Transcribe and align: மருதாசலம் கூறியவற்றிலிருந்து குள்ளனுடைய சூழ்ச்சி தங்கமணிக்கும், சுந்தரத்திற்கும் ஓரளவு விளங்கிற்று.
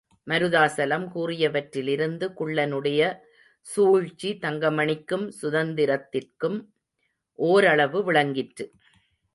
மருதாசலம் 0.27 1.05
கூறியவற்றிலிருந்து 1.15 2.25
குள்ளனுடைய 2.39 3.01
சூழ்ச்சி 3.67 4.37
தங்கமணிக்கும், 4.41 5.31
சுந்தரத்திற்கும் 5.41 6.59
ஓரளவு 7.39 8.03
விளங்கிற்று. 8.03 8.65